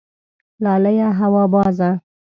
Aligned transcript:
لالیه 0.63 1.07
هوا 1.19 1.43
بازه 1.53 1.89